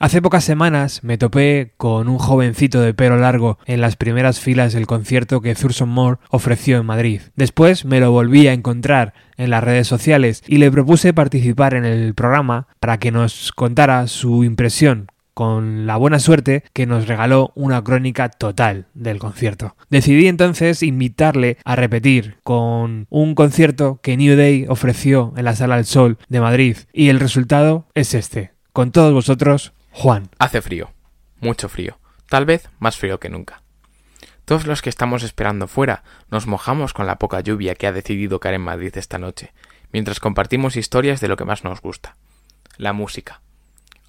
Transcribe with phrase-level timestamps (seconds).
[0.00, 4.72] Hace pocas semanas me topé con un jovencito de pelo largo en las primeras filas
[4.72, 7.20] del concierto que Thurston Moore ofreció en Madrid.
[7.36, 11.84] Después me lo volví a encontrar en las redes sociales y le propuse participar en
[11.84, 17.52] el programa para que nos contara su impresión con la buena suerte que nos regaló
[17.54, 19.76] una crónica total del concierto.
[19.90, 25.76] Decidí entonces invitarle a repetir con un concierto que New Day ofreció en la Sala
[25.76, 28.52] del Sol de Madrid y el resultado es este.
[28.72, 30.28] Con todos vosotros, Juan.
[30.40, 30.92] Hace frío,
[31.38, 33.62] mucho frío, tal vez más frío que nunca.
[34.44, 38.40] Todos los que estamos esperando fuera nos mojamos con la poca lluvia que ha decidido
[38.40, 39.54] caer en Madrid esta noche,
[39.92, 42.16] mientras compartimos historias de lo que más nos gusta,
[42.76, 43.40] la música.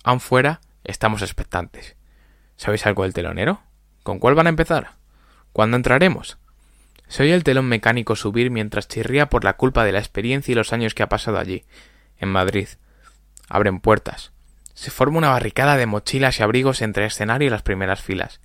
[0.03, 1.95] Aún fuera, estamos expectantes.
[2.57, 3.61] ¿Sabéis algo del telonero?
[4.01, 4.93] ¿Con cuál van a empezar?
[5.53, 6.39] ¿Cuándo entraremos?
[7.07, 10.55] Se oye el telón mecánico subir mientras chirría por la culpa de la experiencia y
[10.55, 11.63] los años que ha pasado allí,
[12.17, 12.69] en Madrid.
[13.47, 14.31] Abren puertas,
[14.75, 18.41] se forma una barricada de mochilas y abrigos entre el escenario y las primeras filas.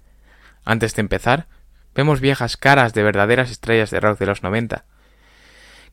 [0.65, 1.49] Antes de empezar,
[1.95, 4.85] vemos viejas caras de verdaderas estrellas de rock de los 90,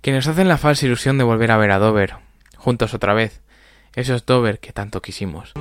[0.02, 2.16] que nos hacen la falsa ilusión de volver a ver a Dover,
[2.56, 3.42] juntos otra vez,
[3.96, 5.54] esos Dover que tanto quisimos.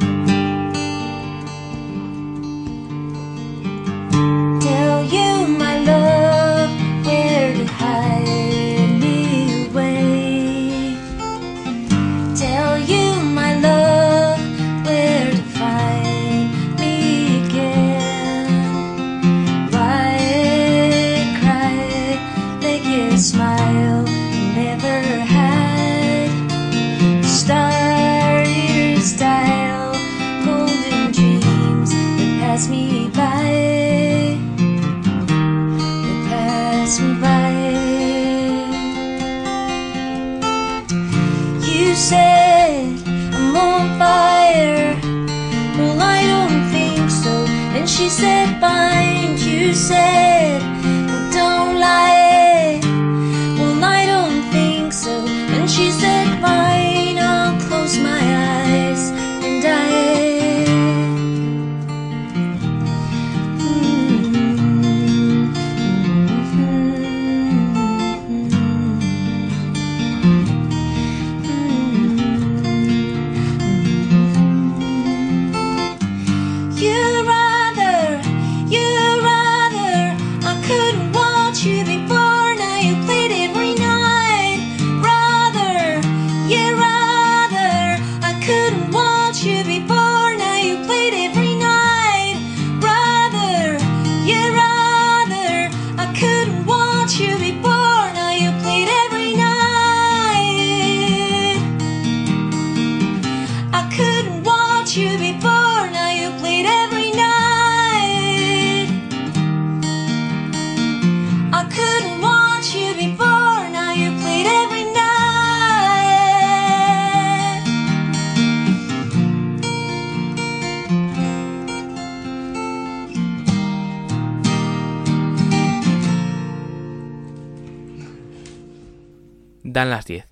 [129.77, 130.25] Dan las diez.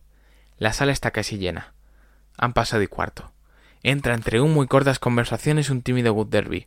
[0.56, 1.74] La sala está casi llena.
[2.38, 3.30] Han pasado y cuarto.
[3.82, 6.66] Entra entre humo y cortas conversaciones un tímido Wood Derby.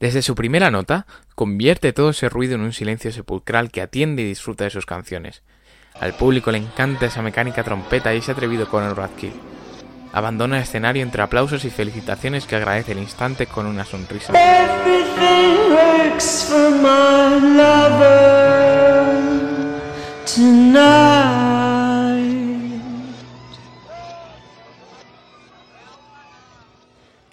[0.00, 4.26] Desde su primera nota, convierte todo ese ruido en un silencio sepulcral que atiende y
[4.26, 5.42] disfruta de sus canciones.
[5.98, 9.32] Al público le encanta esa mecánica trompeta y ese atrevido Conor Radkill.
[10.12, 14.34] Abandona el escenario entre aplausos y felicitaciones que agradece el instante con una sonrisa.
[20.34, 22.20] Tonight.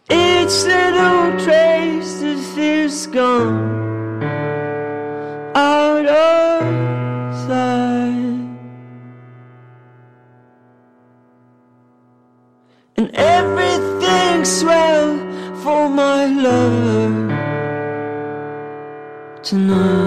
[0.09, 4.23] Each little trace of fear's gone
[5.53, 6.63] out of
[7.45, 8.47] sight,
[12.97, 15.17] and everything's well
[15.61, 17.11] for my lover
[19.43, 20.06] tonight.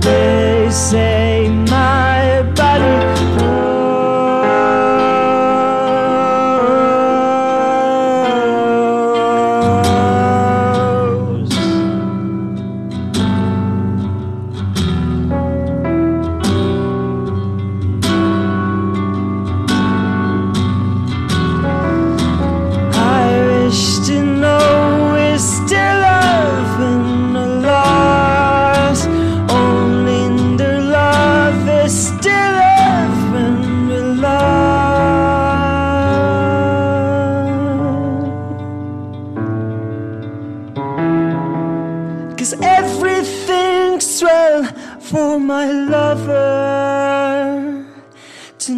[0.00, 1.17] They say.
[48.68, 48.74] Se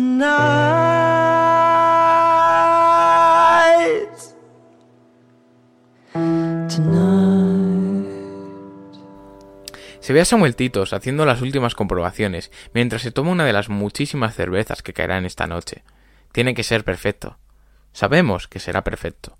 [10.12, 14.36] ve a Samuel Titos haciendo las últimas comprobaciones mientras se toma una de las muchísimas
[14.36, 15.82] cervezas que caerán esta noche.
[16.30, 17.38] Tiene que ser perfecto.
[17.92, 19.38] Sabemos que será perfecto.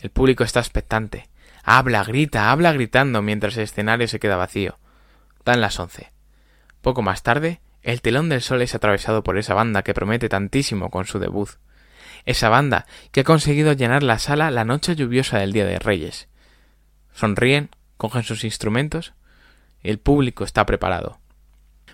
[0.00, 1.28] El público está expectante.
[1.62, 4.80] Habla, grita, habla gritando mientras el escenario se queda vacío.
[5.44, 6.10] Dan las once.
[6.82, 10.90] Poco más tarde, el telón del sol es atravesado por esa banda que promete tantísimo
[10.90, 11.50] con su debut.
[12.24, 16.28] Esa banda que ha conseguido llenar la sala la noche lluviosa del Día de Reyes.
[17.12, 19.14] Sonríen, cogen sus instrumentos
[19.82, 21.20] el público está preparado.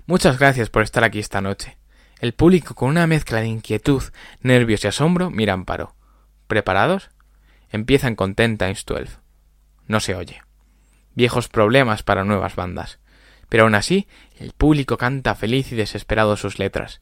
[0.06, 1.76] Muchas gracias por estar aquí esta noche.
[2.20, 4.02] El público, con una mezcla de inquietud,
[4.40, 5.94] nervios y asombro, mira Amparo.
[6.46, 7.10] ¿Preparados?
[7.70, 9.10] Empiezan con Ten Times Twelve.
[9.87, 10.42] No se oye.
[11.14, 12.98] Viejos problemas para nuevas bandas.
[13.49, 14.06] Pero aún así,
[14.38, 17.00] el público canta feliz y desesperado sus letras.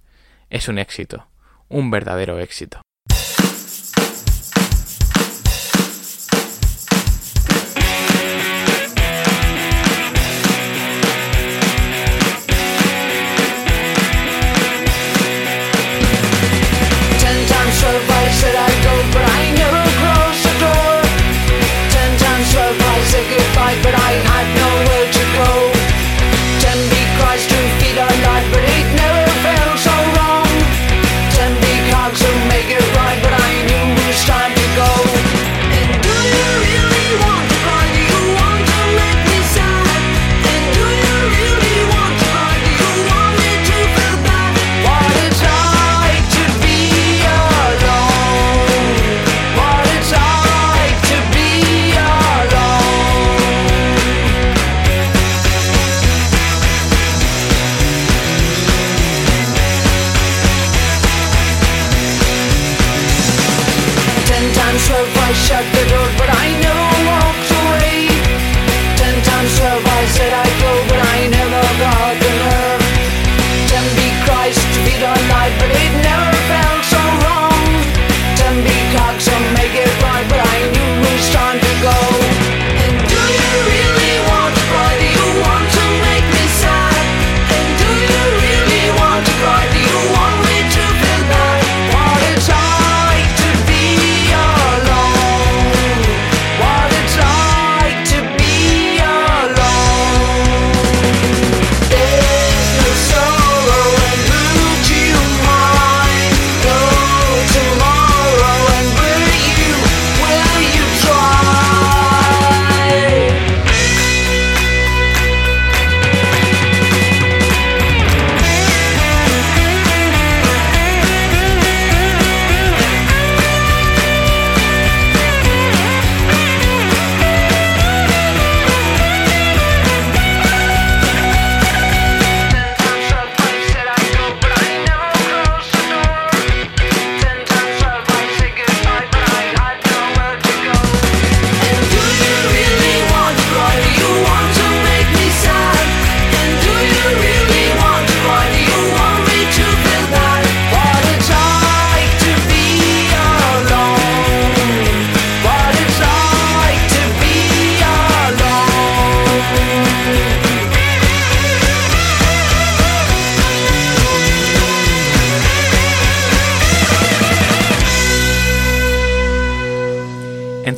[0.51, 1.29] Es un éxito,
[1.69, 2.83] un verdadero éxito.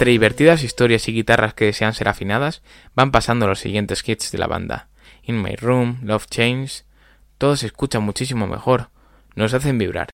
[0.05, 2.61] Entre divertidas historias y guitarras que desean ser afinadas,
[2.95, 4.91] van pasando los siguientes hits de la banda.
[5.23, 6.85] In My Room, Love Change,
[7.39, 8.91] todos se escuchan muchísimo mejor,
[9.35, 10.11] nos hacen vibrar.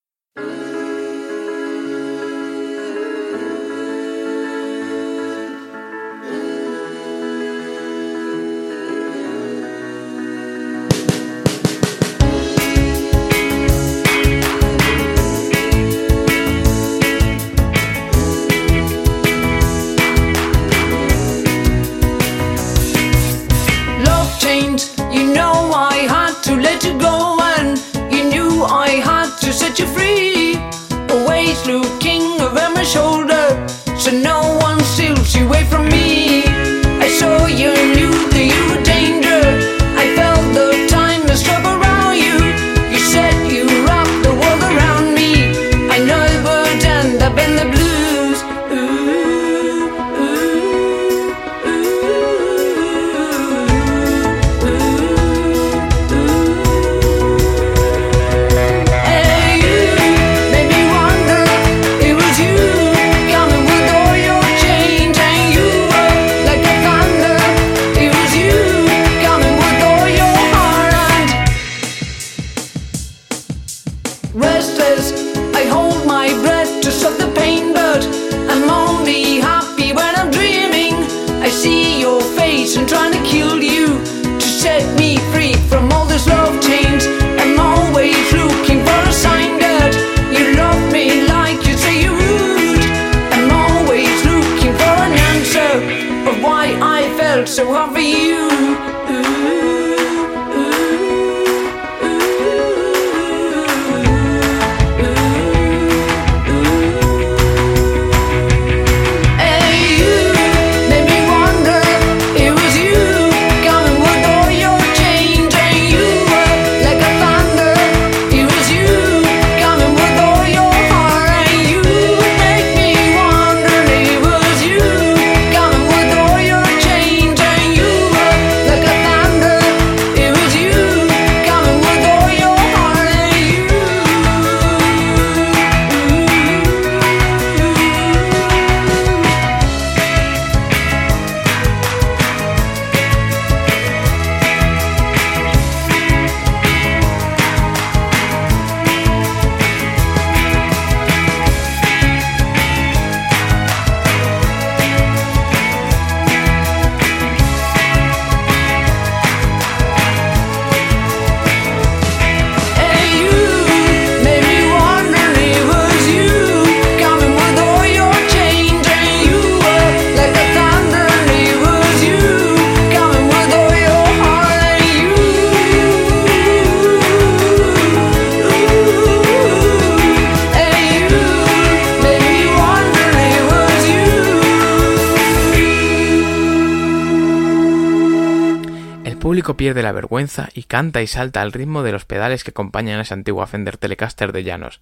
[189.60, 193.02] Pierde la vergüenza y canta y salta al ritmo de los pedales que acompañan a
[193.02, 194.80] esa antigua Fender Telecaster de llanos.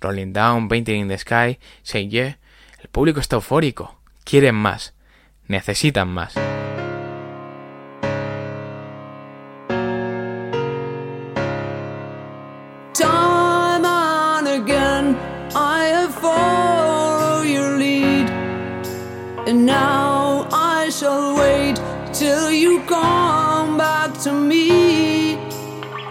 [0.00, 2.38] Rolling Down, Painting in the Sky, Say Yeah.
[2.78, 3.98] El público está eufórico.
[4.22, 4.94] Quieren más.
[5.48, 6.34] Necesitan más.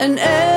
[0.05, 0.54] And everyone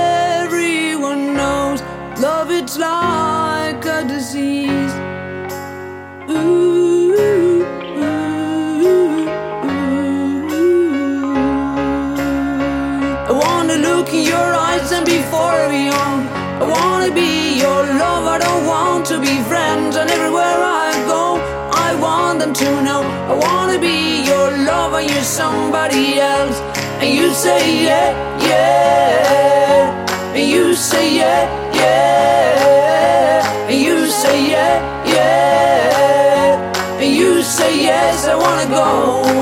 [24.88, 25.02] lover.
[25.02, 26.61] You're somebody else
[27.00, 37.00] and you say yeah, yeah, and you say yeah, yeah, and you say yeah, yeah,
[37.00, 38.85] and you say yes, I wanna go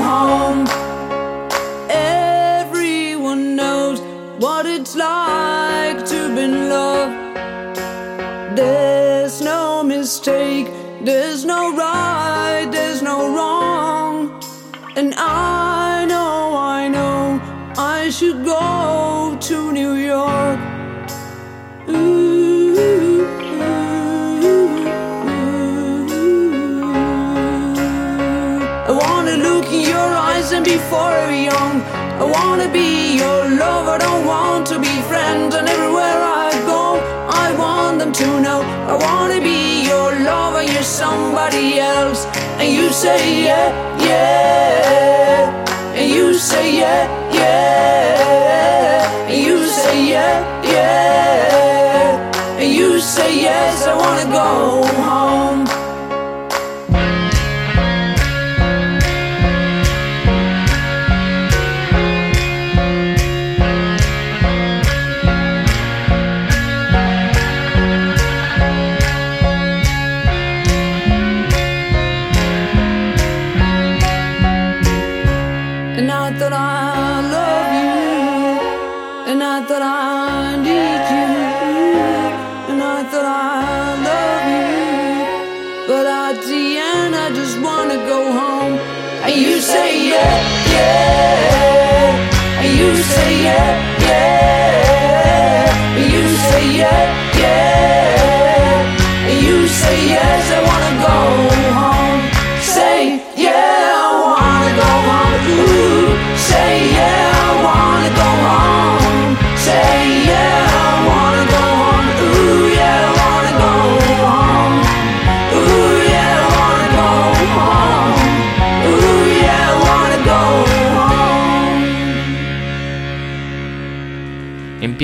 [0.03, 0.66] home.
[30.89, 31.81] Forever young.
[32.23, 36.83] I wanna be your love, I don't want to be friends, and everywhere I go,
[37.43, 38.61] I want them to know.
[38.93, 42.25] I wanna be your love, and you're somebody else.
[42.59, 43.67] And you say, yeah,
[44.09, 45.95] yeah.
[45.99, 47.03] And you say, yeah,
[47.33, 49.29] yeah.
[49.29, 52.59] And you say, yeah, yeah.
[52.61, 55.66] And you say, yes, I wanna go home.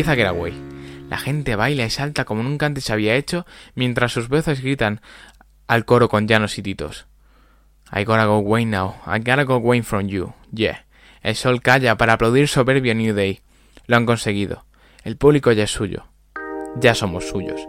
[0.04, 0.54] Empieza Getaway.
[1.10, 5.00] La gente baila y salta como nunca antes se había hecho mientras sus voces gritan
[5.66, 7.08] al coro con llanos y titos.
[7.90, 10.84] I gotta go away now, I gotta go away from you, yeah.
[11.22, 13.40] El sol calla para aplaudir soberbio New Day.
[13.88, 14.66] Lo han conseguido.
[15.06, 16.06] El público ya es suyo.
[16.82, 17.62] Ya somos suyos.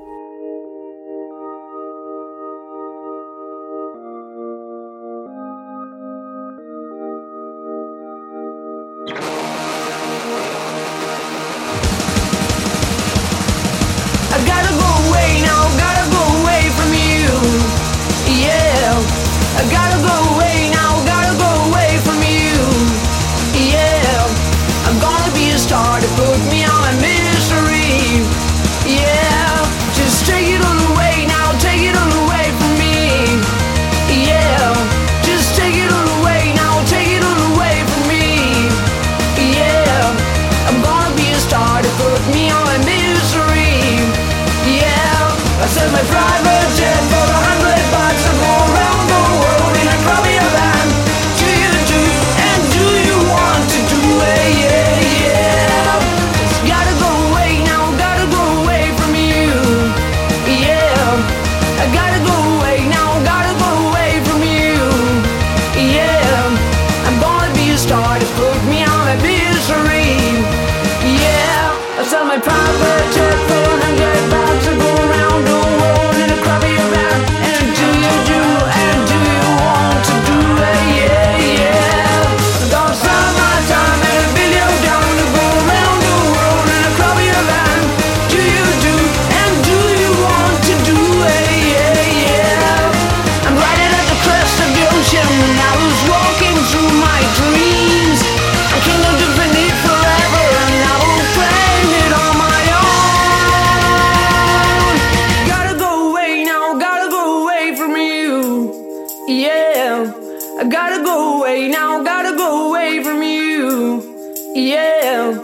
[114.56, 115.36] Yeah,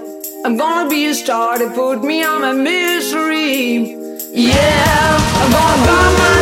[0.45, 3.97] I'm gonna be a star to put me on my misery.
[4.33, 6.40] Yeah, I'm gonna buy my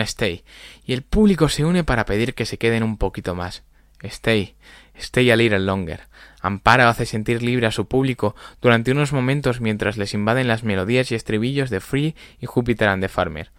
[0.00, 0.44] Stay,
[0.84, 3.64] y el público se une para pedir que se queden un poquito más.
[4.02, 4.54] Stay,
[4.94, 6.00] stay a little longer.
[6.40, 11.10] Ampara hace sentir libre a su público durante unos momentos mientras les invaden las melodías
[11.10, 13.50] y estribillos de Free y Jupiter and the Farmer.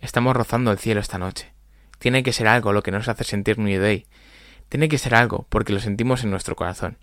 [0.00, 1.52] Estamos rozando el cielo esta noche.
[1.98, 4.06] Tiene que ser algo lo que nos hace sentir New Day.
[4.68, 6.96] Tiene que ser algo porque lo sentimos en nuestro corazón.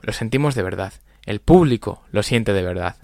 [0.00, 0.92] Lo sentimos de verdad.
[1.26, 2.96] El público lo siente de verdad.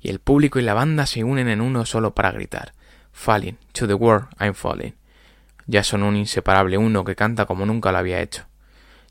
[0.00, 2.72] Y el público y la banda se unen en uno solo para gritar
[3.12, 4.94] Falling, to the world, I'm falling.
[5.66, 8.44] Ya son un inseparable uno que canta como nunca lo había hecho.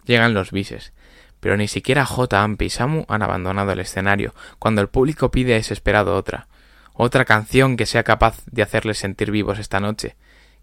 [0.05, 0.93] Llegan los bises,
[1.39, 2.41] pero ni siquiera J.
[2.41, 6.47] Amp y Samu han abandonado el escenario cuando el público pide desesperado otra,
[6.93, 10.15] otra canción que sea capaz de hacerles sentir vivos esta noche,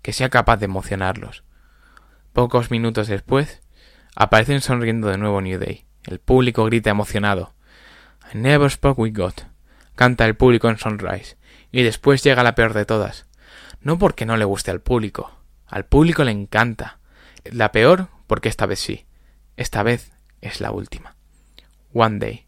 [0.03, 1.43] que sea capaz de emocionarlos.
[2.33, 3.61] Pocos minutos después,
[4.17, 5.85] aparecen sonriendo de nuevo New Day.
[6.05, 7.55] El público grita emocionado.
[8.33, 9.35] Never spoke with God.
[9.95, 11.37] Canta el público en Sunrise.
[11.71, 13.27] Y después llega la peor de todas.
[13.81, 15.39] No porque no le guste al público.
[15.67, 16.99] Al público le encanta.
[17.45, 19.07] La peor porque esta vez sí.
[19.57, 21.17] Esta vez es la última.
[21.93, 22.47] One day.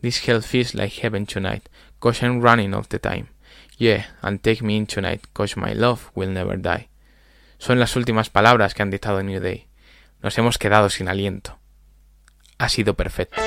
[0.00, 3.28] This hell feels like heaven tonight, cause I'm running of the time.
[3.78, 6.90] Yeah, and take me in tonight, cause my love will never die.
[7.56, 9.68] Son las últimas palabras que han dictado New Day.
[10.20, 11.58] Nos hemos quedado sin aliento.
[12.58, 13.40] Ha sido perfecto.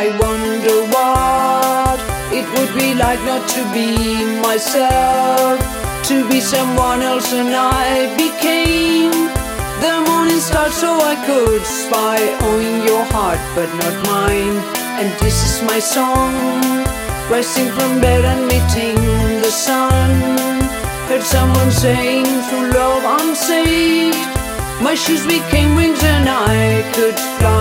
[0.00, 1.98] I wonder what
[2.30, 5.58] it would be like not to be myself,
[6.06, 9.10] to be someone else, and I became
[9.82, 14.58] the morning star so I could spy on your heart, but not mine.
[15.02, 16.32] And this is my song,
[17.28, 18.94] rising from bed and meeting
[19.42, 20.14] the sun.
[21.08, 24.30] Heard someone saying, through love I'm saved.
[24.80, 27.57] My shoes became wings and I could fly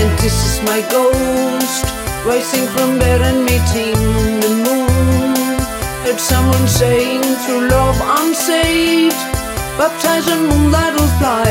[0.00, 1.84] And this is my ghost
[2.30, 3.96] Rising from bed and meeting
[4.44, 5.34] the moon
[6.04, 9.20] Heard someone saying through love I'm saved
[9.80, 11.48] Baptized in moonlight will fly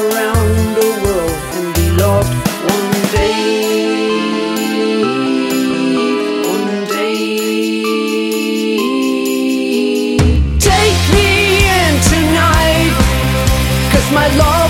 [0.00, 2.41] Around the world and be loved
[14.12, 14.61] my love